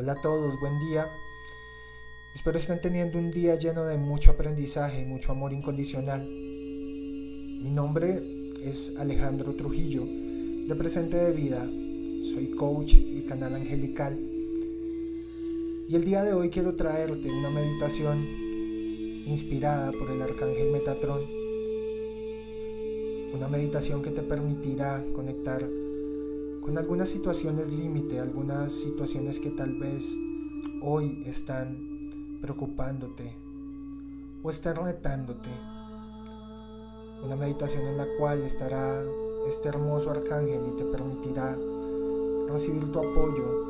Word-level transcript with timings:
Hola 0.00 0.12
a 0.12 0.22
todos, 0.22 0.58
buen 0.58 0.78
día. 0.78 1.10
Espero 2.34 2.56
estén 2.56 2.80
teniendo 2.80 3.18
un 3.18 3.30
día 3.30 3.56
lleno 3.56 3.84
de 3.84 3.98
mucho 3.98 4.30
aprendizaje 4.30 5.04
mucho 5.04 5.32
amor 5.32 5.52
incondicional. 5.52 6.26
Mi 6.26 7.68
nombre 7.70 8.22
es 8.62 8.96
Alejandro 8.96 9.54
Trujillo, 9.56 10.06
de 10.06 10.74
Presente 10.74 11.18
de 11.18 11.32
Vida. 11.32 11.66
Soy 12.32 12.54
coach 12.56 12.94
y 12.94 13.26
canal 13.28 13.54
angelical. 13.56 14.18
Y 15.86 15.94
el 15.94 16.04
día 16.06 16.24
de 16.24 16.32
hoy 16.32 16.48
quiero 16.48 16.76
traerte 16.76 17.30
una 17.30 17.50
meditación 17.50 18.24
inspirada 19.26 19.92
por 19.92 20.10
el 20.12 20.22
arcángel 20.22 20.72
Metatrón. 20.72 21.20
Una 23.34 23.48
meditación 23.48 24.00
que 24.00 24.12
te 24.12 24.22
permitirá 24.22 25.04
conectar 25.14 25.62
con 26.70 26.78
algunas 26.78 27.08
situaciones 27.08 27.68
límite, 27.68 28.20
algunas 28.20 28.70
situaciones 28.70 29.40
que 29.40 29.50
tal 29.50 29.74
vez 29.80 30.16
hoy 30.82 31.24
están 31.26 32.38
preocupándote 32.40 33.34
o 34.40 34.50
están 34.50 34.76
retándote. 34.76 35.50
Una 37.24 37.34
meditación 37.34 37.88
en 37.88 37.96
la 37.96 38.06
cual 38.16 38.42
estará 38.42 39.02
este 39.48 39.68
hermoso 39.68 40.12
arcángel 40.12 40.60
y 40.68 40.76
te 40.76 40.84
permitirá 40.84 41.58
recibir 42.48 42.84
tu 42.92 43.00
apoyo, 43.00 43.66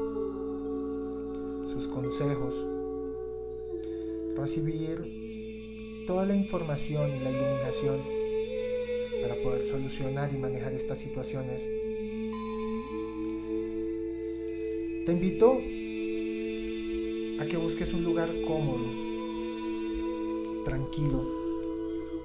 sus 1.73 1.89
consejos, 1.89 2.63
recibir 4.37 6.05
toda 6.07 6.27
la 6.27 6.37
información 6.37 7.17
y 7.17 7.21
la 7.21 7.31
iluminación 7.31 7.99
para 9.23 9.43
poder 9.43 9.65
solucionar 9.65 10.35
y 10.35 10.37
manejar 10.37 10.75
estas 10.75 10.99
situaciones 10.99 11.67
Te 15.07 15.13
invito 15.13 15.53
a 17.41 17.47
que 17.47 17.57
busques 17.57 17.95
un 17.95 18.05
lugar 18.05 18.29
cómodo, 18.47 18.85
tranquilo, 20.63 21.25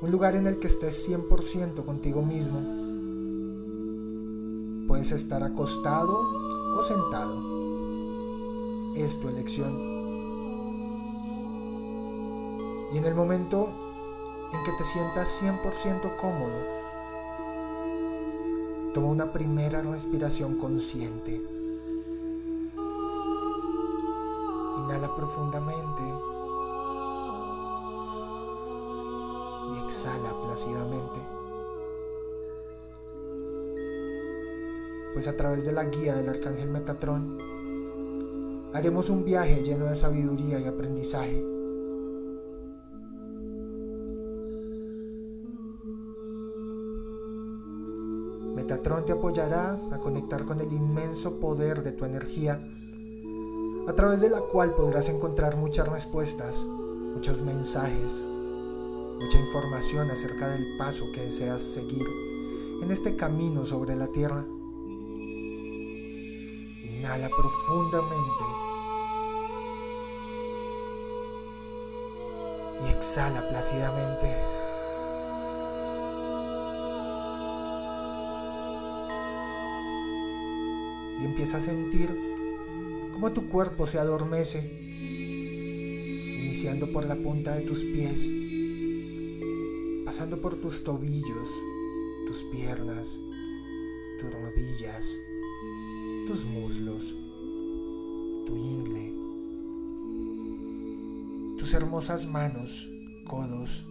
un 0.02 0.12
lugar 0.12 0.36
en 0.36 0.46
el 0.46 0.60
que 0.60 0.68
estés 0.68 1.08
100% 1.10 1.86
contigo 1.86 2.22
mismo. 2.22 2.60
Puedes 4.90 5.14
estar 5.14 5.42
acostado 5.42 6.20
o 6.78 6.84
sentado. 6.84 7.42
Es 8.98 9.22
tu 9.22 9.30
elección. 9.30 9.74
Y 12.94 12.98
en 12.98 13.06
el 13.06 13.16
momento 13.16 13.70
en 14.52 14.64
que 14.66 14.72
te 14.78 14.84
sientas 14.84 15.42
100% 15.42 16.18
cómodo, 16.18 16.60
toma 18.94 19.08
una 19.08 19.32
primera 19.32 19.82
respiración 19.82 20.58
consciente. 20.58 21.55
Inhala 24.86 25.16
profundamente 25.16 26.04
y 29.74 29.84
exhala 29.84 30.30
plácidamente. 30.44 31.20
Pues 35.14 35.28
a 35.28 35.36
través 35.36 35.66
de 35.66 35.72
la 35.72 35.86
guía 35.86 36.14
del 36.14 36.30
Arcángel 36.30 36.70
Metatrón 36.70 37.40
haremos 38.76 39.10
un 39.10 39.26
viaje 39.26 39.64
lleno 39.64 39.86
de 39.86 39.96
sabiduría 39.96 40.60
y 40.60 40.66
aprendizaje. 40.66 41.44
Metatrón 48.54 49.04
te 49.06 49.14
apoyará 49.14 49.80
a 49.92 49.98
conectar 49.98 50.46
con 50.46 50.62
el 50.62 50.72
inmenso 50.72 51.40
poder 51.40 51.82
de 51.82 51.92
tu 51.92 52.06
energía 52.06 52.60
a 53.88 53.94
través 53.94 54.20
de 54.20 54.30
la 54.30 54.42
cual 54.42 54.74
podrás 54.74 55.10
encontrar 55.10 55.58
muchas 55.58 55.88
respuestas, 55.88 56.64
muchos 56.64 57.42
mensajes, 57.42 58.24
mucha 58.24 59.40
información 59.40 60.10
acerca 60.10 60.48
del 60.48 60.78
paso 60.78 61.06
que 61.14 61.22
deseas 61.22 61.62
seguir 61.62 62.06
en 62.82 62.92
este 62.92 63.16
camino 63.16 63.64
sobre 63.64 63.96
la 63.96 64.08
tierra. 64.08 64.44
Inhala 66.84 67.30
profundamente 67.30 68.44
y 72.84 72.90
exhala 72.90 73.48
plácidamente. 73.48 74.36
Y 81.22 81.26
empieza 81.26 81.58
a 81.58 81.62
sentir 81.62 82.35
tu 83.32 83.50
cuerpo 83.50 83.88
se 83.88 84.00
adormece, 84.00 84.60
iniciando 86.40 86.92
por 86.92 87.06
la 87.06 87.16
punta 87.16 87.56
de 87.56 87.62
tus 87.62 87.84
pies, 87.84 88.30
pasando 90.06 90.42
por 90.42 90.56
tus 90.56 90.84
tobillos, 90.84 91.62
tus 92.28 92.44
piernas, 92.44 93.20
tus 94.20 94.34
rodillas, 94.34 95.18
tus 96.28 96.46
muslos, 96.46 97.16
tu 98.46 98.56
ingle, 98.56 99.14
tus 101.58 101.74
hermosas 101.74 102.28
manos, 102.28 102.88
codos. 103.28 103.86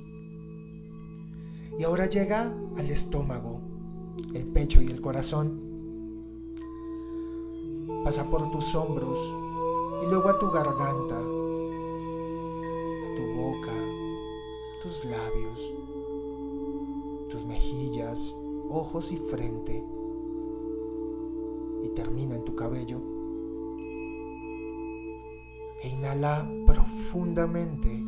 Y 1.78 1.84
ahora 1.84 2.06
llega 2.06 2.54
al 2.76 2.90
estómago, 2.90 3.60
el 4.32 4.46
pecho 4.46 4.80
y 4.80 4.86
el 4.86 5.00
corazón 5.00 5.73
pasa 8.04 8.28
por 8.28 8.50
tus 8.50 8.74
hombros 8.74 9.32
y 10.02 10.06
luego 10.06 10.28
a 10.28 10.38
tu 10.38 10.50
garganta, 10.50 11.16
a 11.16 13.14
tu 13.16 13.22
boca, 13.34 13.72
tus 14.82 15.04
labios, 15.06 15.72
tus 17.30 17.46
mejillas, 17.46 18.36
ojos 18.68 19.10
y 19.10 19.16
frente 19.16 19.82
y 21.82 21.88
termina 21.90 22.34
en 22.34 22.44
tu 22.44 22.54
cabello. 22.54 23.00
E 25.82 25.88
inhala 25.88 26.46
profundamente 26.66 28.04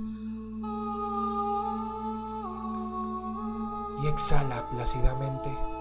y 4.02 4.06
exhala 4.08 4.68
plácidamente. 4.70 5.75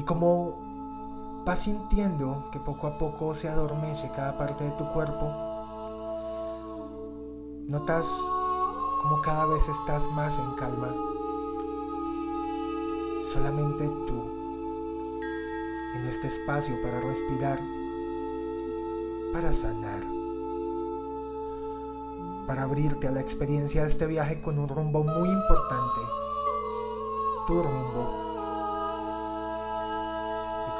Y 0.00 0.02
como 0.02 0.54
vas 1.44 1.58
sintiendo 1.58 2.48
que 2.50 2.58
poco 2.58 2.86
a 2.86 2.96
poco 2.96 3.34
se 3.34 3.50
adormece 3.50 4.10
cada 4.16 4.38
parte 4.38 4.64
de 4.64 4.70
tu 4.70 4.90
cuerpo, 4.94 5.30
notas 7.66 8.06
como 9.02 9.20
cada 9.20 9.44
vez 9.44 9.68
estás 9.68 10.10
más 10.12 10.38
en 10.38 10.54
calma. 10.54 10.94
Solamente 13.20 13.88
tú, 14.06 14.22
en 15.96 16.06
este 16.06 16.28
espacio 16.28 16.80
para 16.80 16.98
respirar, 17.02 17.60
para 19.34 19.52
sanar, 19.52 20.00
para 22.46 22.62
abrirte 22.62 23.06
a 23.06 23.10
la 23.10 23.20
experiencia 23.20 23.82
de 23.82 23.88
este 23.88 24.06
viaje 24.06 24.40
con 24.40 24.58
un 24.58 24.66
rumbo 24.66 25.04
muy 25.04 25.28
importante, 25.28 26.00
tu 27.46 27.62
rumbo 27.62 28.29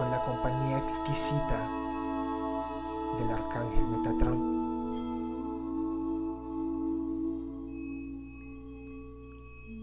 con 0.01 0.11
la 0.11 0.25
compañía 0.25 0.79
exquisita 0.79 1.69
del 3.19 3.31
arcángel 3.31 3.87
Metatrón. 3.87 4.41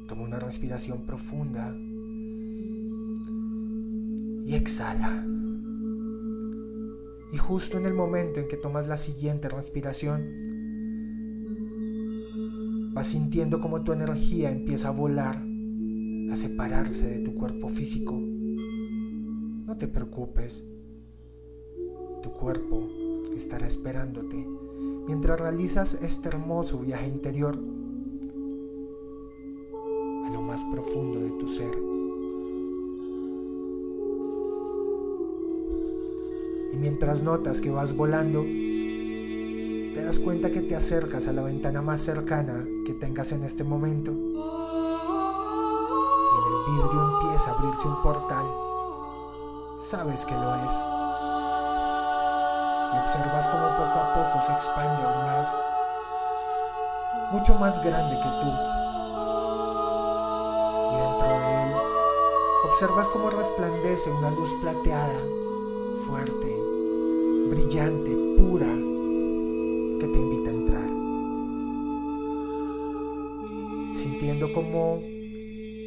Toma 0.10 0.24
una 0.24 0.40
respiración 0.40 1.06
profunda 1.06 1.72
y 4.44 4.56
exhala. 4.56 5.24
Y 7.32 7.38
justo 7.38 7.78
en 7.78 7.86
el 7.86 7.94
momento 7.94 8.40
en 8.40 8.48
que 8.48 8.58
tomas 8.58 8.88
la 8.88 8.98
siguiente 8.98 9.50
respiración, 9.50 10.24
vas 12.92 13.06
sintiendo 13.06 13.60
como 13.60 13.84
tu 13.84 13.94
energía 13.94 14.50
empieza 14.50 14.88
a 14.88 14.92
volar, 14.92 15.46
a 16.32 16.36
separarse 16.36 17.08
de 17.08 17.20
tu 17.20 17.36
cuerpo 17.36 17.70
físico 17.70 18.27
te 19.78 19.88
preocupes. 19.88 20.64
Tu 22.24 22.32
cuerpo 22.32 22.88
estará 23.36 23.68
esperándote 23.68 24.36
mientras 25.08 25.40
realizas 25.40 26.02
este 26.02 26.30
hermoso 26.30 26.80
viaje 26.80 27.08
interior 27.08 27.58
a 30.26 30.30
lo 30.32 30.42
más 30.42 30.64
profundo 30.72 31.20
de 31.20 31.30
tu 31.40 31.48
ser. 31.48 31.72
Y 36.74 36.78
mientras 36.78 37.24
notas 37.24 37.62
que 37.62 37.70
vas 37.70 37.96
volando, 37.96 38.42
te 38.42 40.04
das 40.04 40.20
cuenta 40.20 40.52
que 40.52 40.62
te 40.62 40.76
acercas 40.76 41.28
a 41.28 41.34
la 41.34 41.44
ventana 41.44 41.82
más 41.82 42.02
cercana 42.02 42.68
que 42.86 42.94
tengas 42.94 43.32
en 43.32 43.44
este 43.44 43.64
momento. 43.64 44.12
Y 44.12 44.16
en 46.36 46.44
el 46.52 46.60
vidrio 46.68 47.14
empieza 47.14 47.52
a 47.52 47.54
abrir 47.54 47.70
abrirse 47.70 47.88
un 47.88 48.02
portal. 48.04 48.67
Sabes 49.80 50.26
que 50.26 50.34
lo 50.34 50.56
es. 50.56 50.88
Y 52.94 52.98
observas 52.98 53.48
cómo 53.48 53.68
poco 53.78 54.00
a 54.00 54.14
poco 54.16 54.42
se 54.44 54.52
expande 54.54 55.04
aún 55.04 55.26
más, 55.28 55.56
mucho 57.32 57.54
más 57.60 57.84
grande 57.84 58.16
que 58.16 58.24
tú. 58.24 58.50
Y 60.94 60.96
dentro 60.98 61.28
de 61.28 61.64
él 61.64 61.76
observas 62.66 63.08
cómo 63.10 63.30
resplandece 63.30 64.10
una 64.10 64.32
luz 64.32 64.52
plateada, 64.62 65.20
fuerte, 66.08 66.60
brillante, 67.52 68.18
pura, 68.40 68.66
que 70.00 70.08
te 70.08 70.18
invita 70.18 70.50
a 70.50 70.54
entrar. 70.54 70.90
Sintiendo 73.94 74.52
como 74.54 75.04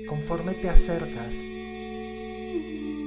conforme 0.08 0.54
te 0.54 0.70
acercas 0.70 1.34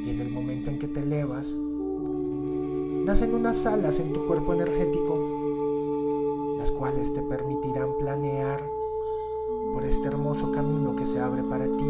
y 0.03 0.09
en 0.09 0.19
el 0.19 0.29
momento 0.29 0.69
en 0.69 0.79
que 0.79 0.87
te 0.87 0.99
elevas, 0.99 1.55
nacen 1.55 3.33
unas 3.33 3.65
alas 3.65 3.99
en 3.99 4.11
tu 4.11 4.27
cuerpo 4.27 4.53
energético, 4.53 6.57
las 6.57 6.71
cuales 6.71 7.13
te 7.13 7.21
permitirán 7.21 7.97
planear 7.97 8.63
por 9.73 9.85
este 9.85 10.09
hermoso 10.09 10.51
camino 10.51 10.95
que 10.95 11.05
se 11.05 11.19
abre 11.19 11.43
para 11.43 11.65
ti. 11.65 11.85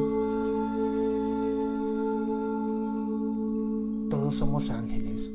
Todos 4.09 4.35
somos 4.35 4.69
ángeles, 4.69 5.31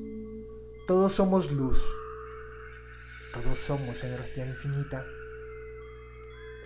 todos 0.87 1.13
somos 1.13 1.51
luz, 1.51 1.85
todos 3.33 3.59
somos 3.59 4.05
energía 4.05 4.47
infinita. 4.47 5.05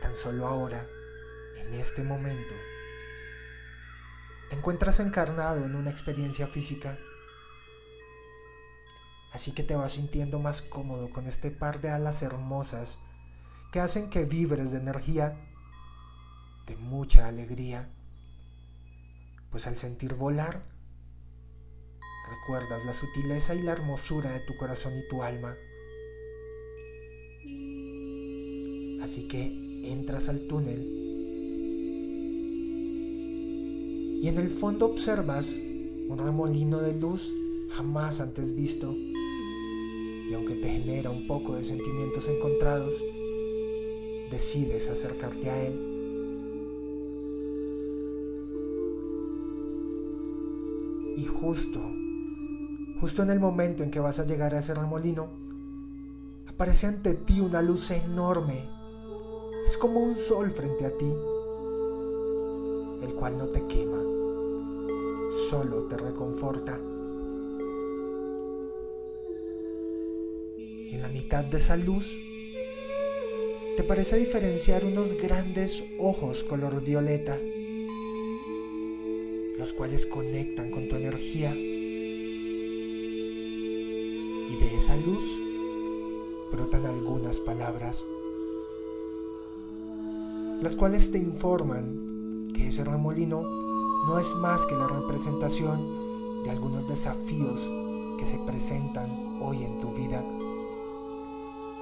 Tan 0.03 0.15
solo 0.15 0.47
ahora, 0.47 0.87
en 1.56 1.75
este 1.75 2.03
momento, 2.03 2.55
encuentras 4.52 5.00
encarnado 5.00 5.64
en 5.64 5.75
una 5.75 5.90
experiencia 5.90 6.46
física. 6.46 6.99
Así 9.32 9.52
que 9.52 9.62
te 9.62 9.75
vas 9.75 9.93
sintiendo 9.93 10.38
más 10.38 10.60
cómodo 10.60 11.10
con 11.10 11.26
este 11.26 11.50
par 11.50 11.81
de 11.81 11.88
alas 11.88 12.22
hermosas 12.22 12.99
que 13.72 13.81
hacen 13.81 14.10
que 14.10 14.25
vibres 14.25 14.72
de 14.72 14.78
energía, 14.78 15.40
de 16.66 16.76
mucha 16.76 17.26
alegría. 17.26 17.88
Pues 19.50 19.66
al 19.66 19.76
sentir 19.76 20.14
volar, 20.14 20.62
recuerdas 22.31 22.84
la 22.84 22.93
sutileza 22.93 23.55
y 23.55 23.62
la 23.62 23.72
hermosura 23.72 24.31
de 24.31 24.40
tu 24.40 24.55
corazón 24.58 24.96
y 24.98 25.08
tu 25.08 25.22
alma. 25.22 25.56
Así 29.02 29.26
que 29.28 29.90
entras 29.90 30.28
al 30.28 30.46
túnel 30.46 31.01
y 34.22 34.28
en 34.28 34.38
el 34.38 34.50
fondo 34.50 34.86
observas 34.86 35.52
un 35.52 36.16
remolino 36.16 36.78
de 36.78 36.94
luz 36.94 37.34
jamás 37.70 38.20
antes 38.20 38.54
visto. 38.54 38.92
Y 38.92 40.32
aunque 40.32 40.54
te 40.54 40.70
genera 40.70 41.10
un 41.10 41.26
poco 41.26 41.56
de 41.56 41.64
sentimientos 41.64 42.28
encontrados, 42.28 43.02
decides 44.30 44.88
acercarte 44.88 45.50
a 45.50 45.66
él. 45.66 45.74
Y 51.16 51.24
justo, 51.24 51.80
justo 53.00 53.24
en 53.24 53.30
el 53.30 53.40
momento 53.40 53.82
en 53.82 53.90
que 53.90 53.98
vas 53.98 54.20
a 54.20 54.24
llegar 54.24 54.54
a 54.54 54.60
ese 54.60 54.72
remolino, 54.72 55.30
aparece 56.46 56.86
ante 56.86 57.14
ti 57.14 57.40
una 57.40 57.60
luz 57.60 57.90
enorme. 57.90 58.69
Es 59.66 59.76
como 59.76 59.98
un 59.98 60.14
sol 60.14 60.52
frente 60.52 60.86
a 60.86 60.96
ti, 60.96 61.12
el 63.02 63.14
cual 63.16 63.36
no 63.36 63.46
te 63.46 63.66
quema 63.66 64.01
solo 65.32 65.84
te 65.88 65.96
reconforta. 65.96 66.79
Y 70.58 70.94
en 70.94 71.00
la 71.02 71.08
mitad 71.08 71.43
de 71.44 71.56
esa 71.56 71.76
luz 71.76 72.14
te 73.76 73.82
parece 73.82 74.19
diferenciar 74.19 74.84
unos 74.84 75.14
grandes 75.14 75.82
ojos 75.99 76.44
color 76.44 76.84
violeta, 76.84 77.40
los 79.58 79.73
cuales 79.73 80.05
conectan 80.05 80.70
con 80.70 80.88
tu 80.88 80.96
energía. 80.96 81.55
Y 84.50 84.56
de 84.61 84.76
esa 84.76 84.96
luz 84.96 85.25
brotan 86.52 86.84
algunas 86.84 87.40
palabras, 87.40 88.05
las 90.61 90.76
cuales 90.76 91.11
te 91.11 91.17
informan 91.17 92.52
que 92.55 92.69
ese 92.69 92.84
remolino 92.84 93.62
no 94.06 94.19
es 94.19 94.34
más 94.34 94.66
que 94.66 94.75
la 94.75 94.88
representación 94.88 96.43
de 96.43 96.50
algunos 96.50 96.88
desafíos 96.88 97.69
que 98.19 98.26
se 98.26 98.38
presentan 98.38 99.38
hoy 99.40 99.62
en 99.62 99.81
tu 99.81 99.93
vida. 99.93 100.25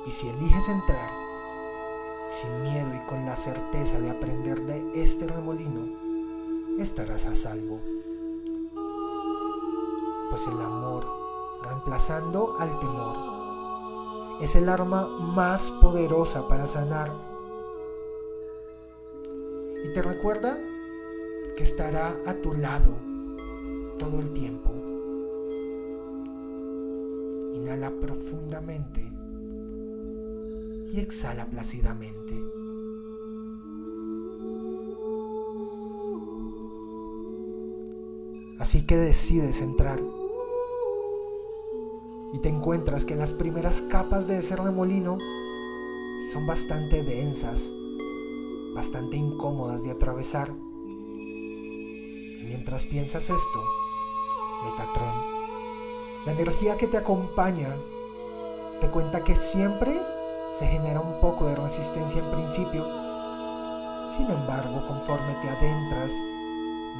Y 0.06 0.10
si 0.10 0.28
eliges 0.28 0.68
entrar 0.68 1.10
sin 2.28 2.62
miedo 2.62 2.94
y 2.94 3.06
con 3.08 3.24
la 3.24 3.36
certeza 3.36 3.98
de 4.00 4.10
aprender 4.10 4.66
de 4.66 5.02
este 5.02 5.26
remolino, 5.26 5.96
estarás 6.78 7.26
a 7.26 7.34
salvo. 7.34 7.80
Pues 10.28 10.46
el 10.46 10.60
amor, 10.60 11.06
reemplazando 11.62 12.54
al 12.58 12.78
temor, 12.80 14.40
es 14.40 14.56
el 14.56 14.68
arma 14.68 15.08
más 15.08 15.70
poderosa 15.70 16.48
para 16.48 16.66
sanar. 16.66 17.10
¿Y 19.84 19.94
te 19.94 20.02
recuerda 20.02 20.56
estará 21.62 22.16
a 22.26 22.34
tu 22.34 22.54
lado 22.54 22.98
todo 23.98 24.20
el 24.20 24.32
tiempo. 24.32 24.70
Inhala 27.54 27.92
profundamente 28.00 29.00
y 30.92 31.00
exhala 31.00 31.46
plácidamente. 31.46 32.34
Así 38.58 38.86
que 38.86 38.96
decides 38.96 39.62
entrar 39.62 40.00
y 42.32 42.38
te 42.38 42.48
encuentras 42.48 43.04
que 43.04 43.16
las 43.16 43.32
primeras 43.34 43.82
capas 43.82 44.26
de 44.26 44.38
ese 44.38 44.54
remolino 44.54 45.18
son 46.32 46.46
bastante 46.46 47.02
densas, 47.02 47.72
bastante 48.74 49.16
incómodas 49.16 49.82
de 49.82 49.90
atravesar 49.90 50.52
mientras 52.50 52.84
piensas 52.84 53.30
esto, 53.30 53.64
Metatron, 54.64 55.22
la 56.26 56.32
energía 56.32 56.76
que 56.76 56.88
te 56.88 56.96
acompaña 56.96 57.76
te 58.80 58.88
cuenta 58.88 59.22
que 59.22 59.36
siempre 59.36 59.96
se 60.50 60.66
genera 60.66 60.98
un 60.98 61.20
poco 61.20 61.46
de 61.46 61.54
resistencia 61.54 62.20
en 62.20 62.28
principio. 62.32 62.84
Sin 64.10 64.28
embargo, 64.28 64.84
conforme 64.88 65.32
te 65.40 65.48
adentras 65.48 66.12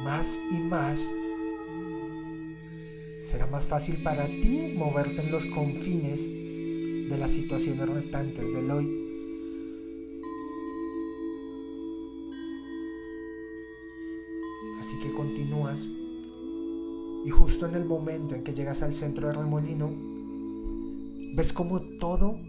más 0.05 0.39
y 0.51 0.59
más, 0.61 1.01
será 3.21 3.45
más 3.47 3.65
fácil 3.65 4.01
para 4.03 4.27
ti 4.27 4.73
moverte 4.77 5.19
en 5.19 5.33
los 5.33 5.47
confines 5.47 6.23
de 6.23 7.17
las 7.19 7.31
situaciones 7.31 7.89
retantes 7.89 8.53
del 8.53 8.71
hoy 8.71 9.00
justo 17.51 17.65
en 17.65 17.75
el 17.75 17.83
momento 17.83 18.33
en 18.33 18.45
que 18.45 18.53
llegas 18.53 18.81
al 18.81 18.95
centro 18.95 19.27
del 19.27 19.35
remolino, 19.35 19.91
ves 21.35 21.51
como 21.51 21.81
todo 21.99 22.39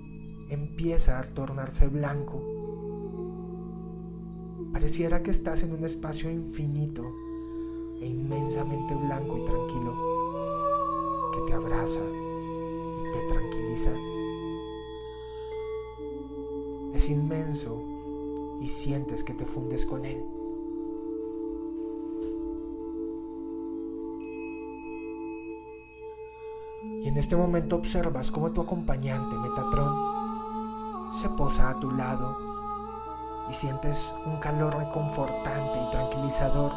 empieza 0.49 1.19
a 1.19 1.25
tornarse 1.25 1.89
blanco. 1.89 2.41
Pareciera 4.73 5.25
que 5.25 5.33
estás 5.33 5.65
en 5.65 5.73
un 5.73 5.85
espacio 5.85 6.31
infinito 6.31 7.03
e 8.01 8.07
inmensamente 8.07 8.95
blanco 8.95 9.39
y 9.39 9.45
tranquilo 9.45 9.93
que 11.33 11.41
te 11.49 11.53
abraza 11.53 11.99
y 11.99 13.03
te 13.13 13.27
tranquiliza. 13.27 13.91
Es 16.95 17.11
inmenso 17.11 17.83
y 18.61 18.69
sientes 18.69 19.25
que 19.25 19.35
te 19.35 19.47
fundes 19.47 19.85
con 19.85 20.05
él. 20.05 20.42
En 27.05 27.17
este 27.17 27.35
momento 27.35 27.75
observas 27.75 28.31
cómo 28.31 28.53
tu 28.53 28.61
acompañante 28.61 29.37
Metatron 29.37 31.11
se 31.13 31.29
posa 31.31 31.71
a 31.71 31.81
tu 31.81 31.91
lado 31.91 32.39
y 33.51 33.53
sientes 33.53 34.15
un 34.25 34.37
calor 34.37 34.77
reconfortante 34.79 35.83
y 35.83 35.91
tranquilizador. 35.91 36.71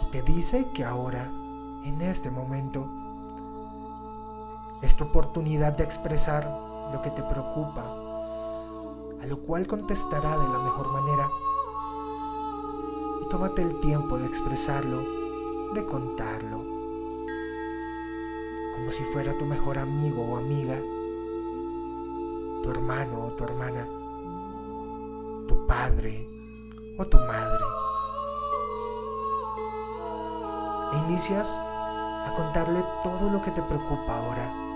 Y 0.00 0.10
te 0.12 0.22
dice 0.22 0.68
que 0.72 0.84
ahora, 0.84 1.24
en 1.82 2.00
este 2.02 2.30
momento, 2.30 2.86
es 4.80 4.94
tu 4.94 5.02
oportunidad 5.02 5.76
de 5.76 5.82
expresar 5.82 6.44
lo 6.92 7.02
que 7.02 7.10
te 7.10 7.24
preocupa, 7.24 7.82
a 9.20 9.26
lo 9.26 9.40
cual 9.40 9.66
contestará 9.66 10.38
de 10.38 10.48
la 10.48 10.60
mejor 10.60 10.92
manera. 10.92 11.28
Y 13.22 13.28
tómate 13.28 13.62
el 13.62 13.80
tiempo 13.80 14.18
de 14.18 14.26
expresarlo, 14.26 15.02
de 15.74 15.84
contarlo, 15.84 16.71
como 18.82 18.90
si 18.90 19.04
fuera 19.04 19.32
tu 19.38 19.46
mejor 19.46 19.78
amigo 19.78 20.22
o 20.22 20.36
amiga, 20.36 20.76
tu 22.64 22.68
hermano 22.68 23.26
o 23.26 23.30
tu 23.30 23.44
hermana, 23.44 23.86
tu 25.46 25.66
padre 25.68 26.26
o 26.98 27.04
tu 27.04 27.16
madre. 27.16 27.64
E 30.94 30.96
inicias 31.06 31.56
a 31.56 32.34
contarle 32.36 32.82
todo 33.04 33.30
lo 33.30 33.40
que 33.40 33.52
te 33.52 33.62
preocupa 33.62 34.16
ahora. 34.16 34.71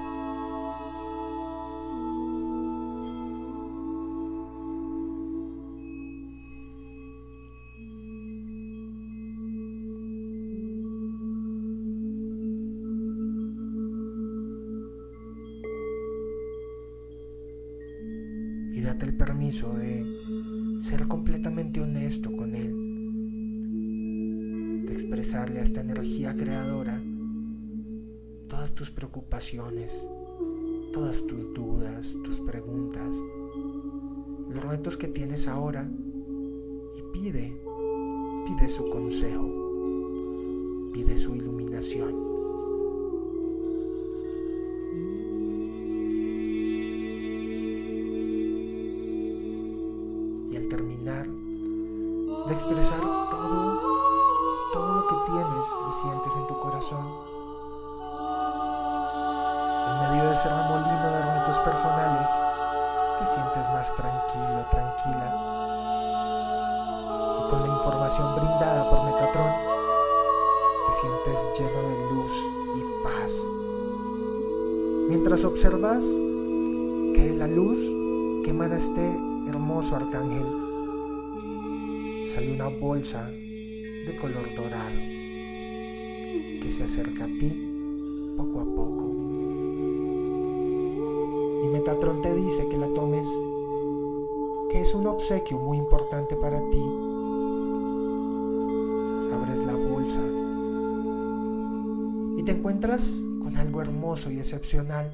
Date 18.87 19.05
el 19.05 19.17
permiso 19.17 19.73
de 19.73 20.07
ser 20.81 21.09
completamente 21.09 21.81
honesto 21.81 22.31
con 22.31 22.55
Él, 22.55 22.73
de 24.87 24.93
expresarle 24.93 25.59
a 25.59 25.65
esta 25.65 25.81
energía 25.81 26.37
creadora 26.37 27.03
todas 28.49 28.77
tus 28.77 28.93
preocupaciones, 28.93 30.07
todas 30.93 31.27
tus 31.27 31.53
dudas, 31.53 32.17
tus 32.25 32.39
preguntas, 32.39 33.13
los 34.51 34.65
retos 34.65 34.97
que 34.97 35.09
tienes 35.09 35.49
ahora 35.49 35.91
y 36.97 37.03
pide, 37.13 37.61
pide 38.47 38.69
su 38.69 38.89
consejo, 38.89 40.93
pide 40.93 41.17
su 41.17 41.35
iluminación. 41.35 42.26
De 52.47 52.53
expresar 52.53 53.01
todo, 53.31 53.81
todo 54.73 54.95
lo 54.95 55.07
que 55.07 55.15
tienes 55.31 55.77
y 55.89 55.93
sientes 55.93 56.35
en 56.35 56.47
tu 56.47 56.59
corazón. 56.61 57.07
En 59.89 60.11
medio 60.11 60.29
de 60.29 60.35
ese 60.35 60.49
remolino 60.49 61.11
de 61.11 61.23
retos 61.23 61.59
personales, 61.61 62.31
te 63.19 63.27
sientes 63.27 63.69
más 63.69 63.95
tranquilo, 63.95 64.65
tranquila. 64.71 65.29
Y 67.39 67.51
con 67.51 67.61
la 67.63 67.69
información 67.69 68.35
brindada 68.35 68.91
por 68.91 69.05
Metatron, 69.05 69.53
te 70.87 70.93
sientes 70.93 71.51
lleno 71.59 71.81
de 71.89 71.97
luz 72.13 72.33
y 72.75 73.05
paz. 73.05 73.47
Mientras 75.09 75.45
observas 75.45 76.05
que 77.15 77.35
la 77.39 77.47
luz 77.47 77.79
que 78.45 78.51
emana 78.51 78.77
este 78.77 79.36
hermoso 79.49 79.97
arcángel 79.97 80.47
sale 82.27 82.53
una 82.53 82.67
bolsa 82.67 83.31
de 83.31 84.17
color 84.21 84.55
dorado 84.55 84.99
que 86.61 86.71
se 86.71 86.85
acerca 86.85 87.25
a 87.25 87.29
ti 87.29 88.35
poco 88.37 88.61
a 88.61 88.65
poco. 88.65 89.05
Y 91.65 91.69
Metatron 91.69 92.21
te 92.23 92.35
dice 92.35 92.69
que 92.69 92.77
la 92.77 92.89
tomes, 92.89 93.29
que 94.71 94.81
es 94.81 94.95
un 94.95 95.07
obsequio 95.07 95.59
muy 95.59 95.79
importante 95.79 96.37
para 96.37 96.59
ti. 96.71 96.83
Abres 99.33 99.61
la 99.61 99.75
bolsa 99.75 100.23
y 102.37 102.43
te 102.43 102.53
encuentras 102.53 103.23
con 103.43 103.57
algo 103.57 103.81
hermoso 103.81 104.31
y 104.31 104.39
excepcional. 104.39 105.13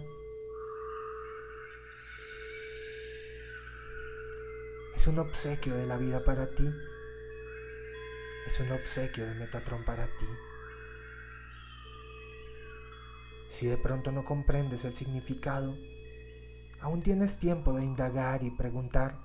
Es 5.02 5.09
un 5.09 5.18
obsequio 5.18 5.75
de 5.75 5.85
la 5.85 5.97
vida 5.97 6.23
para 6.23 6.54
ti 6.54 6.62
es 8.47 8.61
un 8.61 8.71
obsequio 8.71 9.26
de 9.26 9.35
Metatron 9.35 9.85
para 9.85 10.06
ti. 10.06 10.28
Si 13.49 13.66
de 13.66 13.78
pronto 13.78 14.12
no 14.12 14.25
comprendes 14.25 14.85
el 14.85 14.94
significado, 14.94 15.76
aún 16.80 17.02
tienes 17.02 17.40
tiempo 17.40 17.73
de 17.73 17.85
indagar 17.85 18.44
y 18.44 18.52
preguntar 18.52 19.18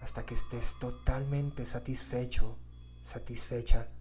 hasta 0.00 0.26
que 0.26 0.34
estés 0.34 0.76
totalmente 0.80 1.64
satisfecho, 1.64 2.58
satisfecha, 3.04 3.92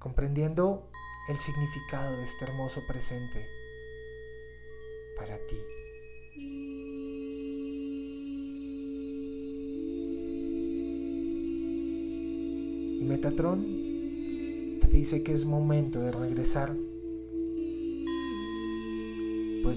comprendiendo 0.00 0.90
el 1.28 1.38
significado 1.38 2.16
de 2.16 2.24
este 2.24 2.46
hermoso 2.46 2.84
presente 2.88 3.46
para 5.16 5.38
ti. 5.46 5.93
Metatron 13.04 13.62
te 14.80 14.88
dice 14.88 15.22
que 15.22 15.32
es 15.32 15.44
momento 15.44 16.00
de 16.00 16.10
regresar, 16.10 16.74
pues 19.62 19.76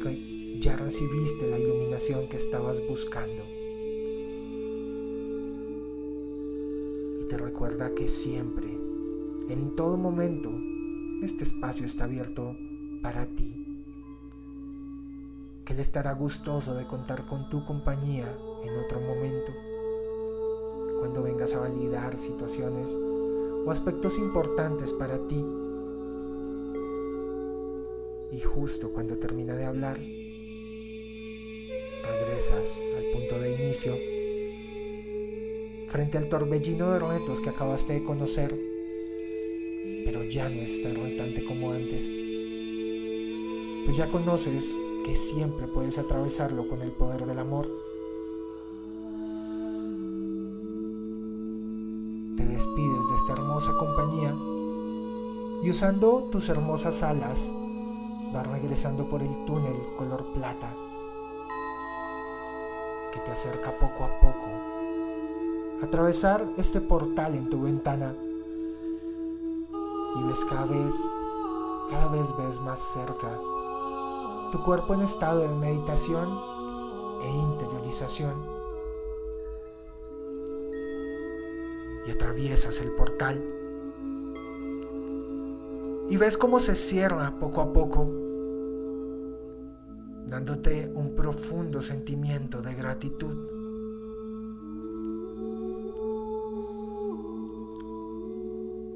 ya 0.62 0.78
recibiste 0.78 1.48
la 1.50 1.60
iluminación 1.60 2.30
que 2.30 2.38
estabas 2.38 2.82
buscando. 2.88 3.44
Y 7.20 7.28
te 7.28 7.38
recuerda 7.38 7.94
que 7.94 8.08
siempre, 8.08 8.70
en 9.50 9.76
todo 9.76 9.98
momento, 9.98 10.50
este 11.22 11.44
espacio 11.44 11.86
está 11.86 12.06
abierto 12.06 12.56
para 13.02 13.26
ti. 13.26 13.84
Que 15.66 15.74
Él 15.74 15.80
estará 15.80 16.14
gustoso 16.14 16.76
de 16.76 16.88
contar 16.88 17.26
con 17.26 17.50
tu 17.50 17.66
compañía 17.66 18.38
en 18.64 18.78
otro 18.78 19.02
momento, 19.02 19.52
cuando 21.00 21.22
vengas 21.24 21.54
a 21.54 21.60
validar 21.60 22.18
situaciones 22.18 22.98
o 23.68 23.72
aspectos 23.72 24.18
importantes 24.18 24.94
para 24.94 25.20
ti. 25.28 25.46
Y 28.32 28.40
justo 28.40 28.94
cuando 28.94 29.18
termina 29.18 29.56
de 29.56 29.66
hablar, 29.66 30.00
regresas 32.02 32.82
al 32.96 33.12
punto 33.12 33.38
de 33.40 33.54
inicio, 33.54 33.98
frente 35.86 36.18
al 36.18 36.30
torbellino 36.30 36.94
de 36.94 37.00
retos 37.00 37.42
que 37.42 37.50
acabaste 37.50 37.92
de 37.92 38.04
conocer, 38.06 38.58
pero 40.06 40.24
ya 40.24 40.50
no 40.50 40.62
es 40.62 40.82
tan 40.82 40.96
retante 40.96 41.44
como 41.44 41.74
antes. 41.74 42.10
Pues 43.86 43.98
ya 43.98 44.08
conoces 44.08 44.78
que 45.04 45.14
siempre 45.14 45.68
puedes 45.68 45.98
atravesarlo 45.98 46.70
con 46.70 46.82
el 46.82 46.92
poder 46.94 47.26
del 47.26 47.40
amor 47.40 47.70
y 55.68 55.70
usando 55.70 56.30
tus 56.32 56.48
hermosas 56.48 57.04
alas 57.04 57.52
vas 58.32 58.48
regresando 58.48 59.10
por 59.10 59.22
el 59.22 59.44
túnel 59.44 59.76
color 59.98 60.32
plata 60.32 60.74
que 63.12 63.20
te 63.20 63.32
acerca 63.34 63.78
poco 63.78 64.06
a 64.06 64.20
poco. 64.22 65.84
Atravesar 65.84 66.42
este 66.56 66.80
portal 66.80 67.36
en 67.36 67.50
tu 67.50 67.64
ventana 67.64 68.16
y 70.16 70.24
ves 70.24 70.46
cada 70.46 70.68
vez, 70.68 70.96
cada 71.90 72.08
vez 72.14 72.34
ves 72.38 72.62
más 72.62 72.80
cerca 72.80 73.38
tu 74.54 74.64
cuerpo 74.64 74.94
en 74.94 75.02
estado 75.02 75.50
de 75.50 75.54
meditación 75.54 76.30
e 77.24 77.30
interiorización. 77.30 78.56
y 82.06 82.12
atraviesas 82.12 82.80
el 82.80 82.94
portal 82.94 83.57
y 86.10 86.18
ves 86.18 86.38
cómo 86.38 86.60
se 86.60 86.76
cierra 86.76 87.38
poco 87.40 87.62
a 87.62 87.74
poco, 87.74 88.10
dándote 90.28 90.92
un 90.96 91.16
profundo 91.16 91.82
sentimiento 91.82 92.62
de 92.62 92.76
gratitud. 92.76 93.36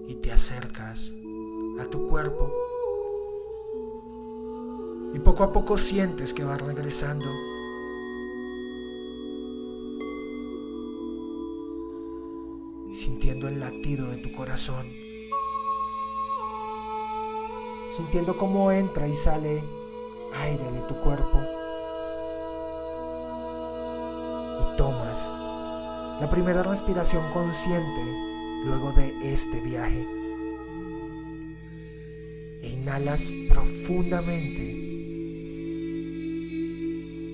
Y 0.08 0.16
te 0.16 0.32
acercas 0.32 1.12
a 1.80 1.86
tu 1.86 2.08
cuerpo 2.08 2.52
y 5.14 5.20
poco 5.20 5.44
a 5.44 5.52
poco 5.52 5.78
sientes 5.78 6.34
que 6.34 6.46
va 6.46 6.58
regresando. 6.58 7.26
Sintiendo 12.94 13.48
el 13.48 13.60
latido 13.60 14.08
de 14.08 14.18
tu 14.18 14.32
corazón 14.32 15.11
sintiendo 17.92 18.38
cómo 18.38 18.72
entra 18.72 19.08
y 19.08 19.14
sale 19.14 19.64
aire 20.44 20.72
de 20.72 20.82
tu 20.84 20.96
cuerpo. 21.02 21.40
Y 24.62 24.78
tomas 24.78 25.30
La 26.22 26.30
primera 26.30 26.64
respiración 26.64 27.24
consciente 27.34 28.02
luego 28.64 28.94
de 28.94 29.14
este 29.34 29.60
viaje. 29.60 30.08
E 32.62 32.70
inhalas 32.70 33.32
profundamente, 33.50 34.62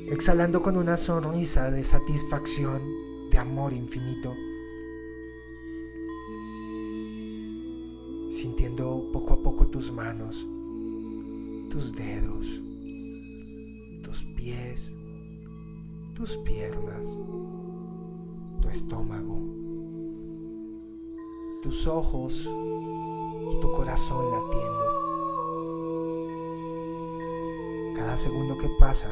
exhalando 0.10 0.62
con 0.62 0.78
una 0.78 0.96
sonrisa 0.96 1.70
de 1.70 1.84
satisfacción, 1.84 2.82
de 3.30 3.38
amor 3.38 3.74
infinito. 3.74 4.34
Sintiendo 8.38 9.10
poco 9.12 9.34
a 9.34 9.42
poco 9.42 9.66
tus 9.66 9.92
manos, 9.92 10.46
tus 11.72 11.96
dedos, 11.96 12.46
tus 14.04 14.24
pies, 14.36 14.92
tus 16.14 16.38
piernas, 16.46 17.18
tu 18.62 18.70
estómago, 18.70 19.40
tus 21.64 21.88
ojos 21.88 22.48
y 23.50 23.60
tu 23.60 23.72
corazón 23.72 24.30
latiendo. 24.30 24.86
Cada 27.96 28.18
segundo 28.18 28.56
que 28.60 28.70
pasa 28.80 29.10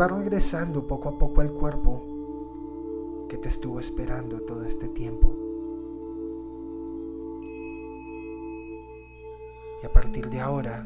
va 0.00 0.08
regresando 0.08 0.86
poco 0.86 1.10
a 1.10 1.18
poco 1.18 1.42
al 1.42 1.52
cuerpo 1.52 3.26
que 3.28 3.36
te 3.36 3.48
estuvo 3.48 3.78
esperando 3.80 4.40
todo 4.40 4.64
este 4.64 4.88
tiempo. 4.88 5.43
Y 9.84 9.86
a 9.86 9.92
partir 9.92 10.30
de 10.30 10.40
ahora, 10.40 10.82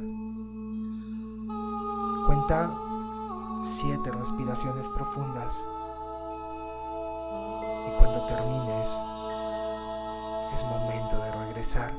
cuenta 2.27 2.77
siete 3.63 4.11
respiraciones 4.11 4.89
profundas. 4.89 5.65
Y 7.87 7.97
cuando 8.01 8.27
termines, 8.27 8.91
es 10.53 10.65
momento 10.65 11.17
de 11.17 11.31
regresar. 11.31 11.95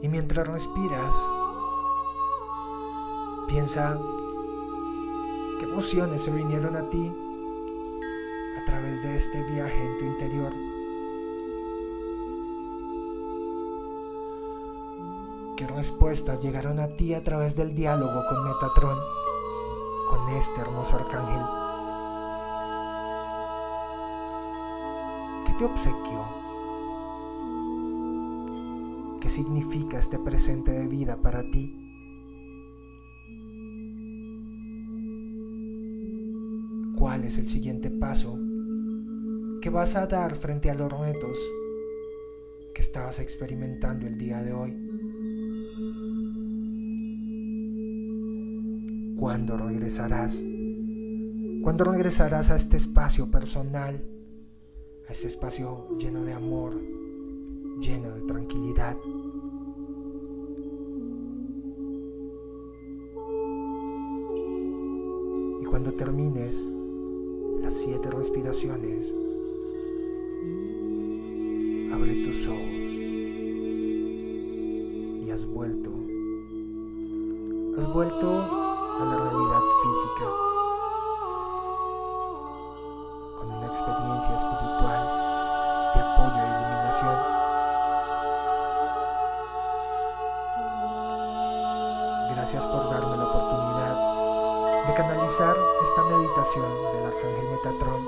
Y 0.00 0.08
mientras 0.08 0.48
respiras, 0.48 1.28
piensa 3.46 3.98
qué 5.58 5.66
emociones 5.66 6.24
se 6.24 6.32
vinieron 6.32 6.76
a 6.76 6.88
ti 6.88 7.14
través 8.66 9.02
de 9.02 9.16
este 9.16 9.42
viaje 9.44 9.80
en 9.80 9.98
tu 9.98 10.04
interior. 10.04 10.52
¿Qué 15.56 15.66
respuestas 15.68 16.42
llegaron 16.42 16.80
a 16.80 16.88
ti 16.88 17.14
a 17.14 17.24
través 17.24 17.56
del 17.56 17.74
diálogo 17.74 18.22
con 18.28 18.44
Metatron, 18.44 18.98
con 20.10 20.28
este 20.34 20.60
hermoso 20.60 20.96
arcángel? 20.96 21.42
¿Qué 25.46 25.52
te 25.54 25.64
obsequió? 25.64 26.24
¿Qué 29.20 29.30
significa 29.30 29.96
este 29.98 30.18
presente 30.18 30.72
de 30.72 30.88
vida 30.88 31.16
para 31.22 31.42
ti? 31.50 31.82
¿Cuál 36.98 37.24
es 37.24 37.38
el 37.38 37.46
siguiente 37.46 37.90
paso 37.90 38.36
que 39.66 39.70
vas 39.70 39.96
a 39.96 40.06
dar 40.06 40.36
frente 40.36 40.70
a 40.70 40.76
los 40.76 40.92
retos 40.92 41.36
que 42.72 42.80
estabas 42.80 43.18
experimentando 43.18 44.06
el 44.06 44.16
día 44.16 44.40
de 44.40 44.52
hoy. 44.52 44.70
¿Cuándo 49.18 49.56
regresarás? 49.56 50.40
¿Cuándo 51.64 51.82
regresarás 51.82 52.52
a 52.52 52.54
este 52.54 52.76
espacio 52.76 53.28
personal? 53.28 54.00
A 55.08 55.10
este 55.10 55.26
espacio 55.26 55.98
lleno 55.98 56.22
de 56.22 56.32
amor, 56.32 56.80
lleno 57.80 58.14
de 58.14 58.20
tranquilidad. 58.20 58.96
Y 65.60 65.64
cuando 65.64 65.92
termines 65.92 66.68
las 67.62 67.74
siete 67.74 68.12
respiraciones, 68.12 69.12
Abre 71.96 72.14
tus 72.16 72.46
ojos 72.46 72.90
y 75.24 75.30
has 75.30 75.46
vuelto. 75.46 75.90
Has 77.78 77.90
vuelto 77.90 78.28
a 79.00 79.04
la 79.06 79.16
realidad 79.16 79.62
física 79.82 80.26
con 83.38 83.50
una 83.50 83.66
experiencia 83.68 84.34
espiritual 84.34 85.02
de 85.94 86.00
apoyo 86.02 86.36
e 86.36 86.48
iluminación. 86.52 87.16
Gracias 92.34 92.66
por 92.66 92.90
darme 92.90 93.16
la 93.16 93.24
oportunidad 93.24 93.96
de 94.86 94.92
canalizar 94.92 95.56
esta 95.82 96.02
meditación 96.04 96.66
del 96.92 97.06
Arcángel 97.06 97.48
Metatron 97.52 98.02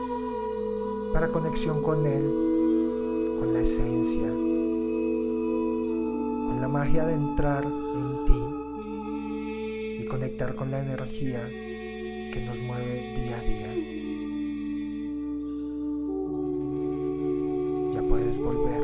para 1.15 1.29
conexión 1.29 1.83
con 1.83 2.05
él 2.05 2.49
con 3.39 3.55
la 3.55 3.61
esencia, 3.61 4.29
con 6.49 6.61
la 6.61 6.69
magia 6.69 7.05
de 7.05 7.15
entrar 7.15 7.65
en 7.65 8.25
ti 8.25 10.03
y 10.03 10.07
conectar 10.07 10.55
con 10.55 10.71
la 10.71 10.81
energía 10.81 11.41
que 12.33 12.43
nos 12.45 12.59
mueve 12.59 13.15
día 13.17 13.37
a 13.37 13.41
día. 13.41 13.75
Ya 17.95 18.03
puedes 18.09 18.39
volver. 18.39 18.83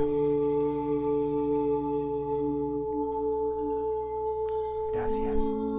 Gracias. 4.92 5.73